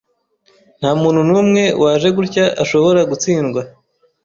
Ntamuntu 0.79 1.21
numwe 1.29 1.63
waje 1.83 2.09
gutya 2.17 2.45
ashobora 2.63 2.99
gutsindwa 3.09 3.61